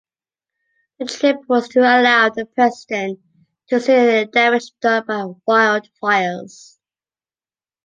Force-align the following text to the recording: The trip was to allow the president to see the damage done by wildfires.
The 0.97 1.05
trip 1.05 1.41
was 1.47 1.69
to 1.69 1.81
allow 1.81 2.29
the 2.29 2.47
president 2.47 3.19
to 3.67 3.79
see 3.79 3.93
the 3.93 4.27
damage 4.33 4.71
done 4.81 5.05
by 5.05 5.25
wildfires. 5.47 6.79